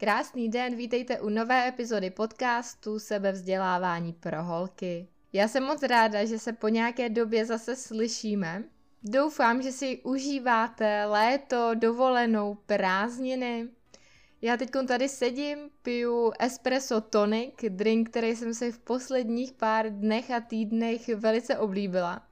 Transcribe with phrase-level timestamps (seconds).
[0.00, 5.08] Krásný den, vítejte u nové epizody podcastu Sebevzdělávání pro holky.
[5.32, 8.64] Já jsem moc ráda, že se po nějaké době zase slyšíme.
[9.02, 13.68] Doufám, že si užíváte léto, dovolenou, prázdniny.
[14.42, 20.30] Já teď tady sedím, piju espresso tonic, drink, který jsem si v posledních pár dnech
[20.30, 22.27] a týdnech velice oblíbila.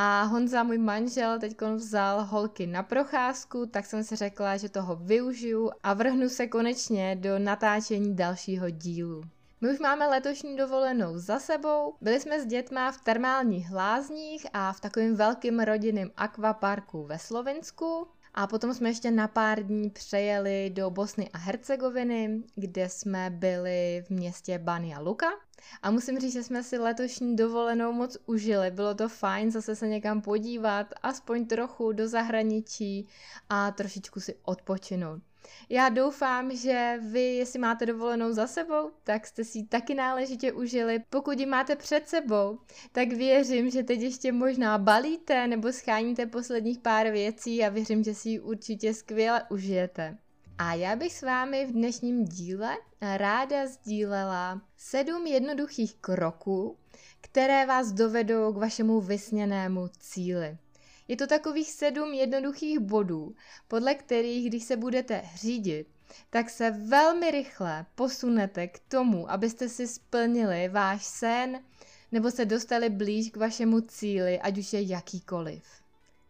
[0.00, 4.96] A Honza, můj manžel, teď vzal holky na procházku, tak jsem si řekla, že toho
[4.96, 9.22] využiju a vrhnu se konečně do natáčení dalšího dílu.
[9.60, 11.94] My už máme letošní dovolenou za sebou.
[12.00, 18.06] Byli jsme s dětma v termálních hlázních a v takovém velkém rodinném akvaparku ve Slovensku.
[18.34, 24.04] A potom jsme ještě na pár dní přejeli do Bosny a Hercegoviny, kde jsme byli
[24.06, 25.26] v městě Banja Luka.
[25.82, 28.70] A musím říct, že jsme si letošní dovolenou moc užili.
[28.70, 33.08] Bylo to fajn zase se někam podívat, aspoň trochu do zahraničí
[33.48, 35.22] a trošičku si odpočinout.
[35.68, 40.52] Já doufám, že vy, jestli máte dovolenou za sebou, tak jste si ji taky náležitě
[40.52, 40.98] užili.
[41.10, 42.58] Pokud ji máte před sebou,
[42.92, 48.14] tak věřím, že teď ještě možná balíte nebo scháníte posledních pár věcí a věřím, že
[48.14, 50.18] si ji určitě skvěle užijete.
[50.60, 56.76] A já bych s vámi v dnešním díle ráda sdílela sedm jednoduchých kroků,
[57.20, 60.58] které vás dovedou k vašemu vysněnému cíli.
[61.08, 63.34] Je to takových sedm jednoduchých bodů,
[63.68, 65.86] podle kterých, když se budete řídit,
[66.30, 71.60] tak se velmi rychle posunete k tomu, abyste si splnili váš sen
[72.12, 75.62] nebo se dostali blíž k vašemu cíli, ať už je jakýkoliv.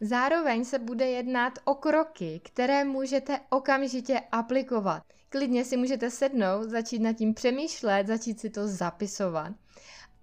[0.01, 5.03] Zároveň se bude jednat o kroky, které můžete okamžitě aplikovat.
[5.29, 9.53] Klidně si můžete sednout, začít nad tím přemýšlet, začít si to zapisovat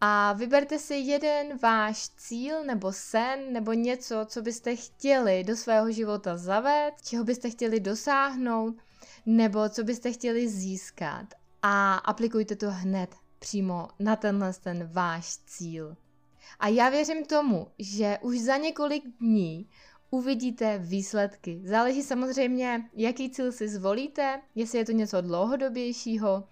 [0.01, 5.91] a vyberte si jeden váš cíl nebo sen nebo něco, co byste chtěli do svého
[5.91, 8.75] života zavést, čeho byste chtěli dosáhnout
[9.25, 11.25] nebo co byste chtěli získat
[11.61, 15.95] a aplikujte to hned přímo na tenhle ten váš cíl.
[16.59, 19.69] A já věřím tomu, že už za několik dní
[20.09, 21.61] uvidíte výsledky.
[21.65, 26.43] Záleží samozřejmě, jaký cíl si zvolíte, jestli je to něco dlouhodobějšího,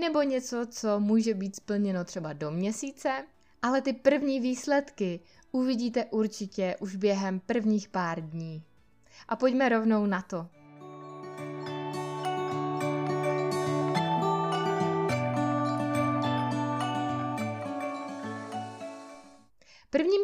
[0.00, 3.24] nebo něco, co může být splněno třeba do měsíce,
[3.62, 5.20] ale ty první výsledky
[5.52, 8.62] uvidíte určitě už během prvních pár dní.
[9.28, 10.48] A pojďme rovnou na to.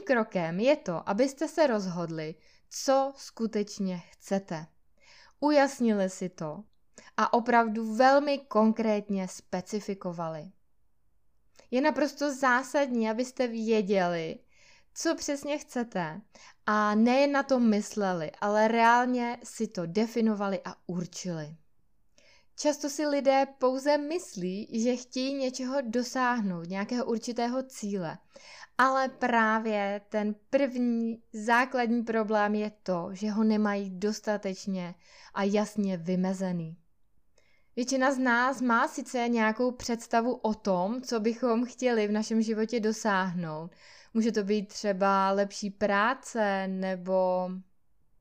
[0.02, 2.34] Krokem je to, abyste se rozhodli,
[2.70, 4.66] co skutečně chcete.
[5.40, 6.64] Ujasnili si to
[7.16, 10.52] a opravdu velmi konkrétně specifikovali.
[11.70, 14.38] Je naprosto zásadní, abyste věděli,
[14.94, 16.20] co přesně chcete
[16.66, 21.56] a nejen na to mysleli, ale reálně si to definovali a určili.
[22.56, 28.18] Často si lidé pouze myslí, že chtějí něčeho dosáhnout, nějakého určitého cíle,
[28.78, 34.94] ale právě ten první základní problém je to, že ho nemají dostatečně
[35.34, 36.76] a jasně vymezený.
[37.76, 42.80] Většina z nás má sice nějakou představu o tom, co bychom chtěli v našem životě
[42.80, 43.70] dosáhnout.
[44.14, 47.50] Může to být třeba lepší práce nebo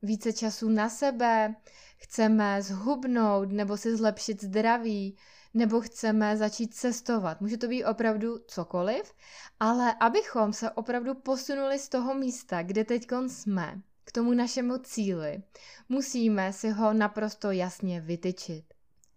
[0.02, 1.54] více času na sebe,
[1.96, 5.16] chceme zhubnout nebo si zlepšit zdraví,
[5.54, 7.40] nebo chceme začít cestovat.
[7.40, 9.14] Může to být opravdu cokoliv,
[9.60, 15.42] ale abychom se opravdu posunuli z toho místa, kde teď jsme, k tomu našemu cíli,
[15.88, 18.64] musíme si ho naprosto jasně vytyčit.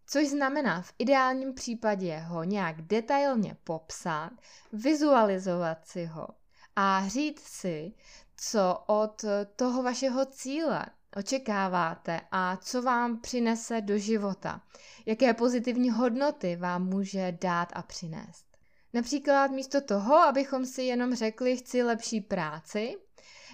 [0.07, 4.31] Což znamená v ideálním případě ho nějak detailně popsat,
[4.73, 6.28] vizualizovat si ho
[6.75, 7.94] a říct si,
[8.38, 9.25] co od
[9.56, 14.61] toho vašeho cíle očekáváte a co vám přinese do života,
[15.05, 18.45] jaké pozitivní hodnoty vám může dát a přinést.
[18.93, 22.95] Například místo toho, abychom si jenom řekli, chci lepší práci,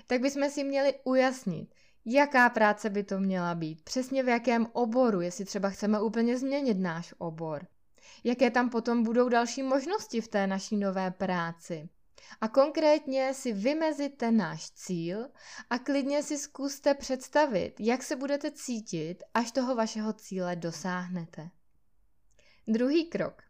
[0.07, 1.73] tak bychom si měli ujasnit,
[2.05, 6.79] jaká práce by to měla být, přesně v jakém oboru, jestli třeba chceme úplně změnit
[6.79, 7.67] náš obor.
[8.23, 11.89] Jaké tam potom budou další možnosti v té naší nové práci.
[12.41, 15.29] A konkrétně si vymezit náš cíl
[15.69, 21.49] a klidně si zkuste představit, jak se budete cítit, až toho vašeho cíle dosáhnete.
[22.67, 23.43] Druhý krok.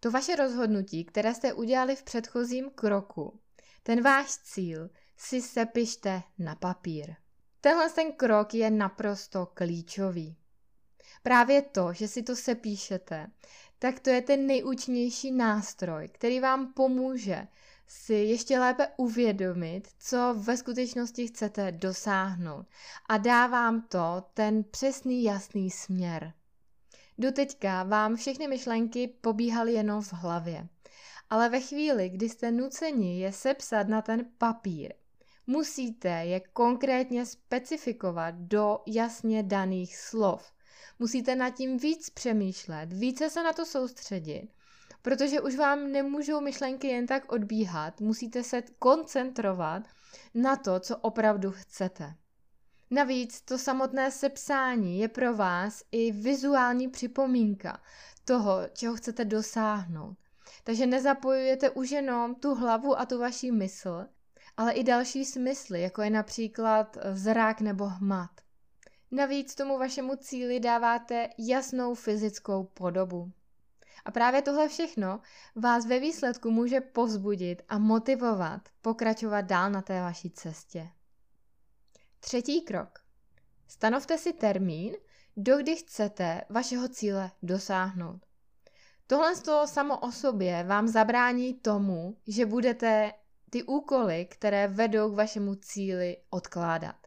[0.00, 3.40] To vaše rozhodnutí, které jste udělali v předchozím kroku,
[3.82, 7.14] ten váš cíl si sepište na papír.
[7.60, 10.36] Tenhle ten krok je naprosto klíčový.
[11.22, 13.26] Právě to, že si to sepíšete,
[13.78, 17.48] tak to je ten nejúčinnější nástroj, který vám pomůže
[17.88, 22.66] si ještě lépe uvědomit, co ve skutečnosti chcete dosáhnout
[23.08, 26.32] a dá vám to ten přesný jasný směr.
[27.18, 30.68] Doteďka vám všechny myšlenky pobíhaly jenom v hlavě.
[31.30, 34.92] Ale ve chvíli, kdy jste nuceni je sepsat na ten papír,
[35.46, 40.52] musíte je konkrétně specifikovat do jasně daných slov.
[40.98, 44.48] Musíte nad tím víc přemýšlet, více se na to soustředit,
[45.08, 49.82] protože už vám nemůžou myšlenky jen tak odbíhat, musíte se koncentrovat
[50.34, 52.14] na to, co opravdu chcete.
[52.90, 57.82] Navíc to samotné sepsání je pro vás i vizuální připomínka
[58.24, 60.16] toho, čeho chcete dosáhnout.
[60.64, 64.06] Takže nezapojujete už jenom tu hlavu a tu vaši mysl,
[64.56, 68.30] ale i další smysly, jako je například zrak nebo hmat.
[69.10, 73.32] Navíc tomu vašemu cíli dáváte jasnou fyzickou podobu.
[74.04, 75.20] A právě tohle všechno
[75.56, 80.88] vás ve výsledku může povzbudit a motivovat pokračovat dál na té vaší cestě.
[82.20, 82.98] Třetí krok.
[83.68, 84.94] Stanovte si termín,
[85.36, 88.26] dokdy chcete vašeho cíle dosáhnout.
[89.06, 93.12] Tohle z toho samo o sobě vám zabrání tomu, že budete
[93.50, 96.97] ty úkoly, které vedou k vašemu cíli, odkládat.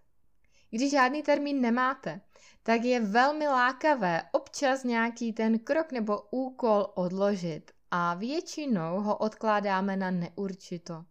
[0.71, 2.21] Když žádný termín nemáte,
[2.63, 9.97] tak je velmi lákavé občas nějaký ten krok nebo úkol odložit a většinou ho odkládáme
[9.97, 11.05] na neurčito.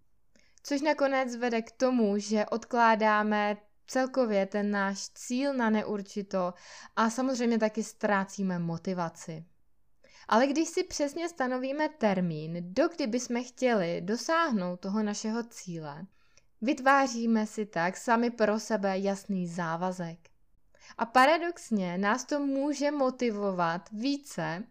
[0.62, 6.54] Což nakonec vede k tomu, že odkládáme celkově ten náš cíl na neurčito
[6.96, 9.44] a samozřejmě taky ztrácíme motivaci.
[10.28, 16.06] Ale když si přesně stanovíme termín, dokdy bychom chtěli dosáhnout toho našeho cíle,
[16.62, 20.18] vytváříme si tak sami pro sebe jasný závazek.
[20.98, 24.64] A paradoxně nás to může motivovat více,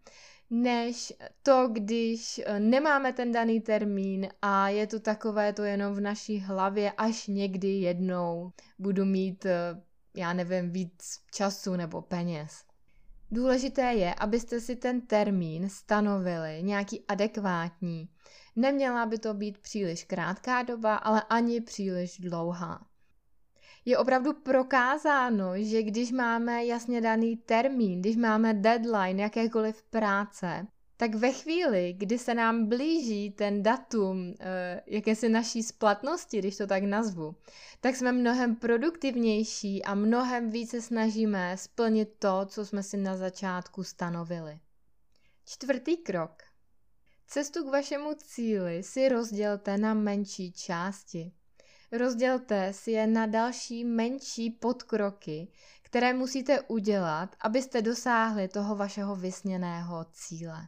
[0.50, 1.14] než
[1.44, 6.40] to, když eh, nemáme ten daný termín a je to takové to jenom v naší
[6.40, 9.82] hlavě, až někdy jednou budu mít, eh,
[10.16, 12.64] já nevím, víc času nebo peněz.
[13.32, 18.10] Důležité je, abyste si ten termín stanovili nějaký adekvátní.
[18.56, 22.86] Neměla by to být příliš krátká doba, ale ani příliš dlouhá.
[23.86, 30.68] Je opravdu prokázáno, že když máme jasně daný termín, když máme deadline jakékoliv práce,
[30.98, 36.68] tak ve chvíli, kdy se nám blíží ten datum eh, jakési naší splatnosti, když to
[36.68, 37.36] tak nazvu,
[37.80, 43.84] tak jsme mnohem produktivnější a mnohem více snažíme splnit to, co jsme si na začátku
[43.84, 44.60] stanovili.
[45.46, 46.49] Čtvrtý krok.
[47.32, 51.32] Cestu k vašemu cíli si rozdělte na menší části.
[51.92, 55.48] Rozdělte si je na další menší podkroky,
[55.82, 60.68] které musíte udělat, abyste dosáhli toho vašeho vysněného cíle.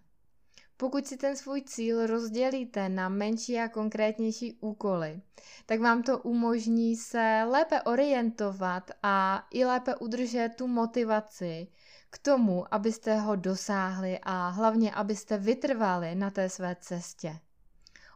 [0.82, 5.22] Pokud si ten svůj cíl rozdělíte na menší a konkrétnější úkoly,
[5.66, 11.68] tak vám to umožní se lépe orientovat a i lépe udržet tu motivaci
[12.10, 17.40] k tomu, abyste ho dosáhli a hlavně, abyste vytrvali na té své cestě.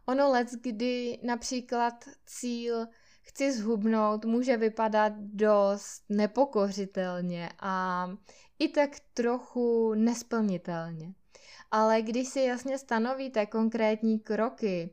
[0.06, 2.86] Ono let, kdy například cíl
[3.22, 8.06] chci zhubnout, může vypadat dost nepokořitelně a
[8.58, 11.14] i tak trochu nesplnitelně.
[11.70, 14.90] Ale když si jasně stanovíte konkrétní kroky,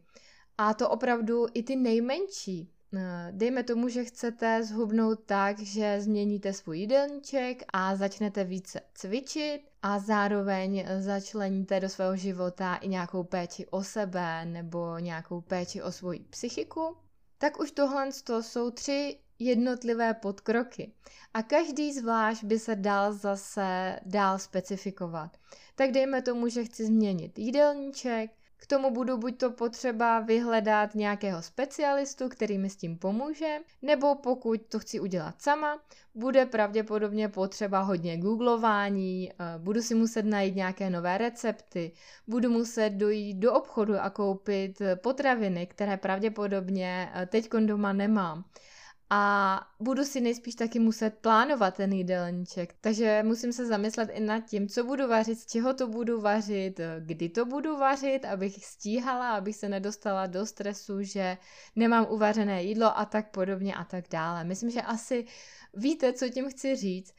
[0.57, 6.53] a to opravdu i ty nejmenší, eh, Dejme tomu, že chcete zhubnout tak, že změníte
[6.53, 13.65] svůj jídelníček a začnete více cvičit a zároveň začleníte do svého života i nějakou péči
[13.65, 16.97] o sebe nebo nějakou péči o svoji psychiku,
[17.37, 18.09] tak už tohle
[18.42, 20.92] jsou tři jednotlivé podkroky
[21.33, 25.37] a každý zvlášť by se dal zase dál specifikovat.
[25.75, 28.31] Tak dejme tomu, že chci změnit jídelníček,
[28.63, 34.16] k tomu budu buď to potřeba vyhledat nějakého specialistu, který mi s tím pomůže, nebo
[34.16, 35.80] pokud to chci udělat sama,
[36.16, 41.92] bude pravděpodobně potřeba hodně googlování, eh, budu si muset najít nějaké nové recepty,
[42.28, 48.44] budu muset dojít do obchodu a koupit potraviny, které pravděpodobně eh, teď doma nemám
[49.15, 52.75] a budu si nejspíš taky muset plánovat ten jídelníček.
[52.81, 56.79] Takže musím se zamyslet i nad tím, co budu vařit, z čeho to budu vařit,
[56.99, 61.37] kdy to budu vařit, abych stíhala, abych se nedostala do stresu, že
[61.75, 64.43] nemám uvařené jídlo a tak podobně a tak dále.
[64.43, 65.25] Myslím, že asi
[65.73, 67.13] víte, co tím chci říct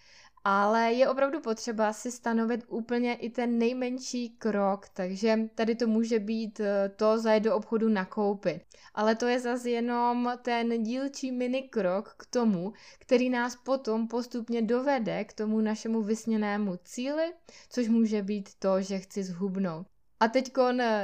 [0.44, 6.18] ale je opravdu potřeba si stanovit úplně i ten nejmenší krok, takže tady to může
[6.18, 8.62] být eh, to zajet do obchodu nakoupit.
[8.94, 14.62] Ale to je zase jenom ten dílčí mini krok k tomu, který nás potom postupně
[14.62, 17.32] dovede k tomu našemu vysněnému cíli,
[17.68, 19.86] což může být to, že chci zhubnout.
[20.20, 20.52] A teď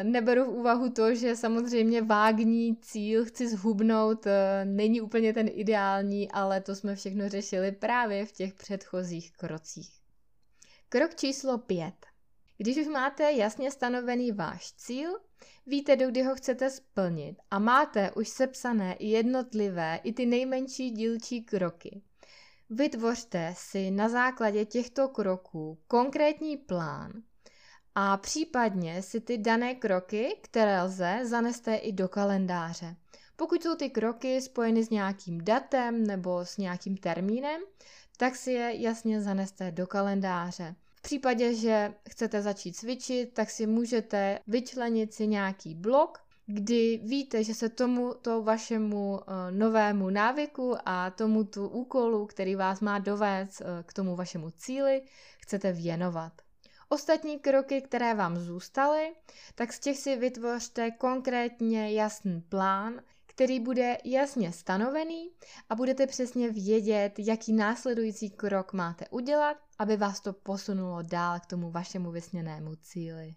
[0.02, 6.30] neberu v úvahu to, že samozřejmě vágní cíl chci zhubnout eh, není úplně ten ideální,
[6.30, 10.00] ale to jsme všechno řešili právě v těch předchozích krocích.
[10.88, 11.94] Krok číslo 5.
[12.58, 15.18] Když už máte jasně stanovený váš cíl,
[15.66, 20.90] víte, do kdy ho chcete splnit a máte už sepsané i jednotlivé, i ty nejmenší
[20.90, 22.02] dílčí kroky,
[22.70, 27.12] vytvořte si na základě těchto kroků konkrétní plán
[27.94, 32.96] a případně si ty dané kroky, které lze, zaneste i do kalendáře.
[33.36, 37.60] Pokud jsou ty kroky spojeny s nějakým datem nebo s nějakým termínem,
[38.16, 40.74] tak si je jasně zaneste do kalendáře.
[40.94, 47.44] V případě, že chcete začít cvičit, tak si můžete vyčlenit si nějaký blok, kdy víte,
[47.44, 49.20] že se tomu to vašemu uh,
[49.50, 55.02] novému návyku a tomu tu úkolu, který vás má dovést uh, k tomu vašemu cíli,
[55.38, 56.32] chcete věnovat.
[56.92, 59.12] Ostatní kroky, které vám zůstaly,
[59.54, 65.30] tak z těch si vytvořte konkrétně jasný plán, který bude jasně stanovený
[65.68, 71.46] a budete přesně vědět, jaký následující krok máte udělat, aby vás to posunulo dál k
[71.46, 73.34] tomu vašemu vysněnému cíli.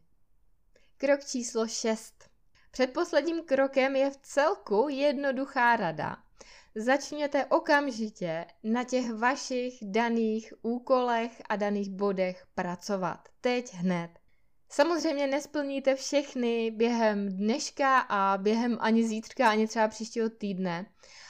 [0.97, 2.29] Krok číslo 6.
[2.71, 6.22] Předposledním krokem je v celku jednoduchá rada.
[6.75, 13.29] Začněte okamžitě na těch vašich daných úkolech a daných bodech pracovat.
[13.41, 14.09] Teď hned.
[14.69, 20.85] Samozřejmě nesplníte všechny během dneška a během ani zítřka, ani třeba příštího týdne,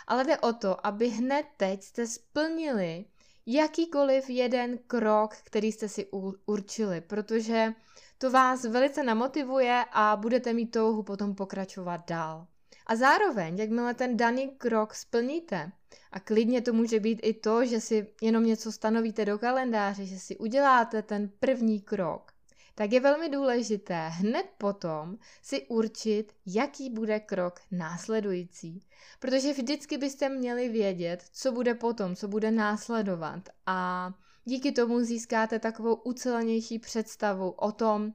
[0.07, 3.05] ale jde o to, aby hned teď jste splnili
[3.45, 6.07] jakýkoliv jeden krok, který jste si
[6.45, 7.73] určili, protože
[8.17, 12.47] to vás velice namotivuje a budete mít touhu potom pokračovat dál.
[12.85, 15.71] A zároveň, jakmile ten daný krok splníte,
[16.11, 20.19] a klidně to může být i to, že si jenom něco stanovíte do kalendáře, že
[20.19, 22.31] si uděláte ten první krok,
[22.75, 28.83] tak je velmi důležité hned potom si určit, jaký bude krok následující.
[29.19, 33.49] Protože vždycky byste měli vědět, co bude potom, co bude následovat.
[33.65, 34.09] A
[34.45, 38.13] díky tomu získáte takovou ucelenější představu o tom,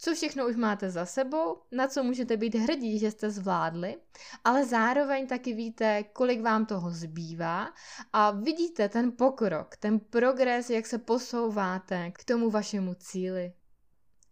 [0.00, 3.96] co všechno už máte za sebou, na co můžete být hrdí, že jste zvládli,
[4.44, 7.68] ale zároveň taky víte, kolik vám toho zbývá
[8.12, 13.52] a vidíte ten pokrok, ten progres, jak se posouváte k tomu vašemu cíli.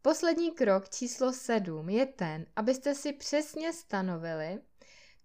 [0.03, 4.59] Poslední krok číslo 7 je ten, abyste si přesně stanovili,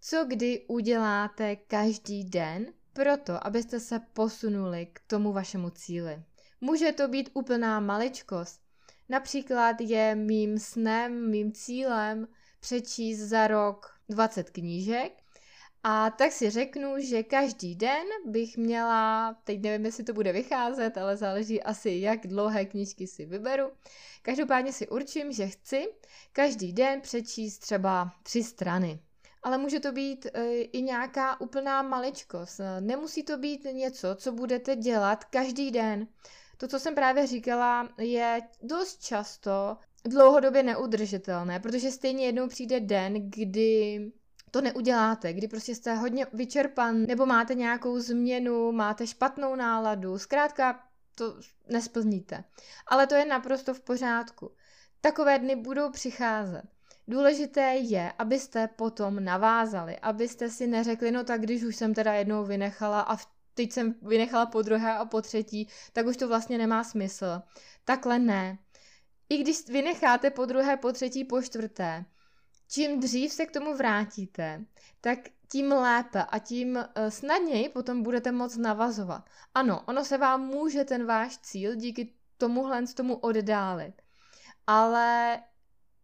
[0.02, 6.24] co kdy uděláte každý den, proto abyste se posunuli k tomu vašemu cíli.
[6.62, 8.63] Může to být úplná maličkost.
[9.14, 12.28] Například je mým snem, mým cílem
[12.60, 15.12] přečíst za rok 20 knížek
[15.84, 20.98] a tak si řeknu, že každý den bych měla, teď nevím, jestli to bude vycházet,
[20.98, 23.72] ale záleží asi, jak dlouhé knížky si vyberu.
[24.22, 25.88] Každopádně si určím, že chci
[26.32, 29.00] každý den přečíst třeba tři strany.
[29.44, 32.62] Ale může to být e, i nějaká úplná maličkost.
[32.80, 36.08] Nemusí to být něco, co budete dělat každý den.
[36.58, 43.30] To, co jsem právě říkala, je dost často dlouhodobě neudržitelné, protože stejně jednou přijde den,
[43.30, 44.12] kdy
[44.52, 50.84] to neuděláte, kdy prostě jste hodně vyčerpan, nebo máte nějakou změnu, máte špatnou náladu, zkrátka
[51.16, 51.36] to
[51.70, 52.44] nesplníte.
[52.88, 54.52] Ale to je naprosto v pořádku.
[55.02, 56.64] Takové dny budou přicházet.
[57.08, 62.46] Důležité je, abyste potom navázali, abyste si neřekli, no tak když už jsem teda jednou
[62.46, 63.18] vynechala a
[63.54, 67.42] teď jsem vynechala po druhé a po třetí, tak už to vlastně nemá smysl.
[67.86, 68.58] Takhle ne.
[69.30, 72.06] I když vynecháte po druhé, po třetí, po čtvrté,
[72.72, 74.66] čím dřív se k tomu vrátíte,
[75.02, 75.20] tak
[75.52, 79.30] tím lépe a tím eh, snadněji potom budete moct navazovat.
[79.54, 84.02] Ano, ono se vám může ten váš cíl díky tomuhle tomu oddálit,
[84.68, 85.40] ale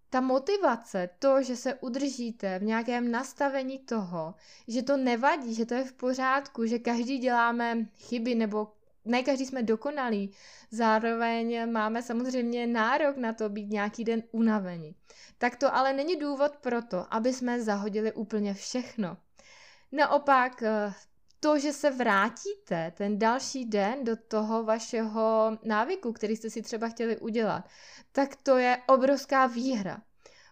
[0.09, 4.35] ta motivace, to, že se udržíte v nějakém nastavení toho,
[4.67, 8.67] že to nevadí, že to je v pořádku, že každý děláme chyby nebo
[9.05, 10.31] ne každý jsme dokonalí,
[10.71, 14.95] zároveň máme samozřejmě nárok na to být nějaký den unavení.
[15.37, 19.17] Tak to ale není důvod pro to, aby jsme zahodili úplně všechno.
[19.91, 20.93] Naopak, eh,
[21.39, 26.89] to, že se vrátíte ten další den do toho vašeho návyku, který jste si třeba
[26.89, 27.69] chtěli udělat,
[28.11, 30.01] tak to je obrovská výhra.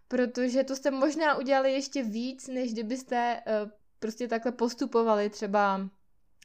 [0.07, 5.89] Protože to jste možná udělali ještě víc, než kdybyste uh, prostě takhle postupovali třeba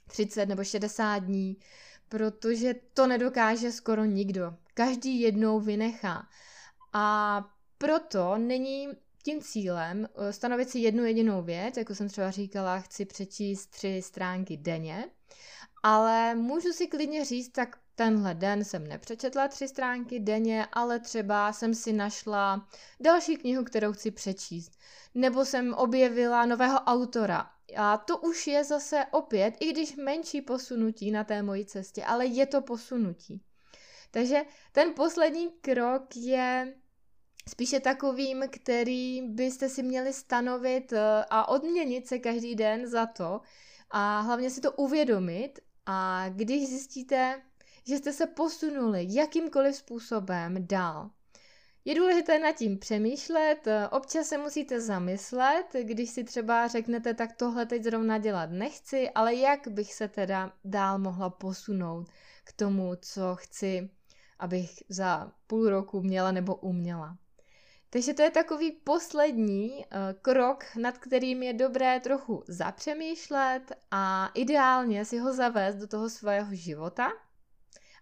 [0.08, 1.56] 30 nebo 60 dní,
[2.08, 4.54] protože to nedokáže skoro nikdo.
[4.74, 6.28] Každý jednou vynechá.
[6.92, 7.44] A
[7.78, 8.88] proto není
[9.22, 14.02] tím cílem eh, stanovit si jednu jedinou věc, jako jsem třeba říkala, chci přečíst tři
[14.02, 15.08] stránky denně,
[15.82, 21.52] ale můžu si klidně říct, tak tenhle den jsem nepřečetla tři stránky denně, ale třeba
[21.52, 22.68] jsem si našla
[23.00, 24.72] další knihu, kterou chci přečíst.
[25.14, 27.50] Nebo jsem objevila nového autora.
[27.76, 32.26] A to už je zase opět, i když menší posunutí na té mojí cestě, ale
[32.26, 33.42] je to posunutí.
[34.10, 36.74] Takže ten poslední krok je
[37.48, 43.40] spíše takovým, který byste si měli stanovit eh, a odměnit se každý den za to
[43.90, 47.42] a hlavně si to uvědomit a když zjistíte,
[47.86, 51.10] že jste se posunuli jakýmkoliv způsobem dál,
[51.84, 57.66] je důležité nad tím přemýšlet, občas se musíte zamyslet, když si třeba řeknete, tak tohle
[57.66, 62.08] teď zrovna dělat nechci, ale jak bych se teda dál mohla posunout
[62.44, 63.90] k tomu, co chci,
[64.38, 67.18] abych za půl roku měla nebo uměla.
[67.92, 69.82] Takže to je takový poslední uh,
[70.22, 76.54] krok, nad kterým je dobré trochu zapřemýšlet a ideálně si ho zavést do toho svého
[76.54, 77.12] života.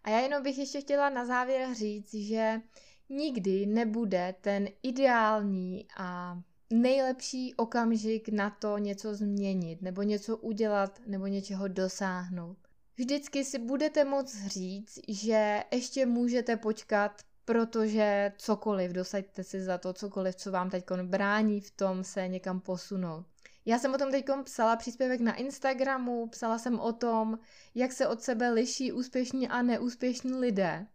[0.05, 2.61] A já jenom bych ještě chtěla na závěr říct, že
[3.09, 6.39] nikdy nebude ten ideální a
[6.71, 12.57] nejlepší okamžik na to něco změnit, nebo něco udělat, nebo něčeho dosáhnout.
[12.97, 19.92] Vždycky si budete moct říct, že ještě můžete počkat, protože cokoliv, dosaďte si za to
[19.92, 23.26] cokoliv, co vám teď brání v tom se někam posunout.
[23.66, 27.38] Já jsem o tom teď psala příspěvek na Instagramu, psala jsem o tom,
[27.75, 30.87] jak se od sebe liší úspěšní a neúspěšní lidé.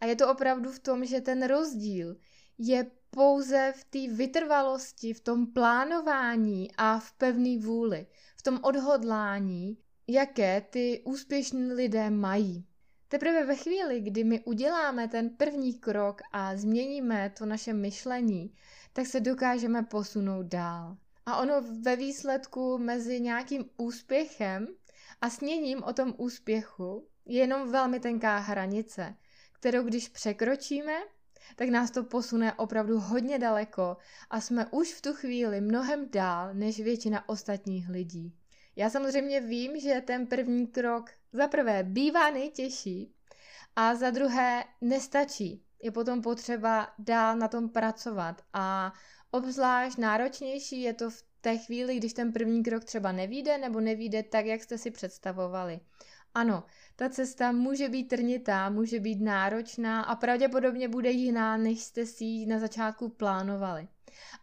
[0.00, 2.16] A je to opravdu v tom, že ten rozdíl
[2.58, 9.78] je pouze v té vytrvalosti, v tom plánování a v pevné vůli, v tom odhodlání,
[10.08, 12.66] jaké ty úspěšní lidé mají.
[13.08, 18.54] Teprve ve chvíli, kdy my uděláme ten první krok a změníme to naše myšlení,
[18.92, 20.96] tak se dokážeme posunout dál.
[21.26, 24.68] A ono ve výsledku mezi nějakým úspěchem
[25.20, 29.16] a sněním o tom úspěchu je jenom velmi tenká hranice
[29.66, 30.92] kterou když překročíme,
[31.56, 33.96] tak nás to posune opravdu hodně daleko
[34.30, 38.34] a jsme už v tu chvíli mnohem dál než většina ostatních lidí.
[38.76, 43.14] Já samozřejmě vím, že ten první krok za prvé bývá nejtěžší
[43.76, 45.62] a za druhé nestačí.
[45.82, 48.92] Je potom potřeba dál na tom pracovat a
[49.30, 54.22] obzvlášť náročnější je to v té chvíli, když ten první krok třeba nevíde nebo nevíde
[54.22, 55.80] tak, jak jste si představovali.
[56.34, 56.64] Ano,
[56.96, 62.24] ta cesta může být trnitá, může být náročná a pravděpodobně bude jiná, než jste si
[62.24, 63.88] ji na začátku plánovali.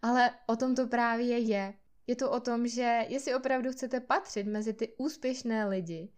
[0.01, 1.73] Ale o tom to právě je.
[2.07, 6.09] Je to o tom, že jestli opravdu chcete patřit mezi ty úspěšné lidi,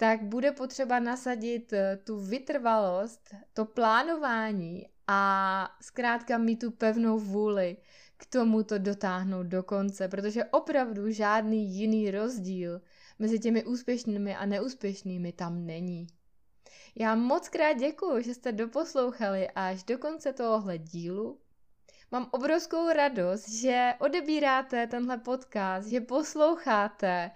[0.00, 7.76] tak bude potřeba nasadit eh, tu vytrvalost, to plánování a zkrátka mít tu pevnou vůli
[8.16, 12.80] k tomu to dotáhnout do konce, protože opravdu žádný jiný rozdíl
[13.18, 16.06] mezi těmi úspěšnými a neúspěšnými tam není.
[16.94, 21.40] Já moc krát děkuji, že jste doposlouchali až do konce tohohle dílu.
[22.10, 27.30] Mám obrovskou radost, že odebíráte tenhle podcast, že posloucháte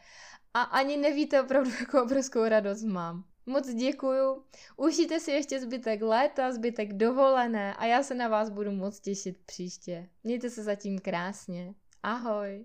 [0.55, 3.25] a ani nevíte opravdu, jakou obrovskou radost mám.
[3.47, 4.45] Moc děkuju,
[4.77, 9.39] užijte si ještě zbytek léta, zbytek dovolené a já se na vás budu moc těšit
[9.47, 10.09] příště.
[10.25, 11.75] Mějte se zatím krásně.
[12.03, 12.65] Ahoj!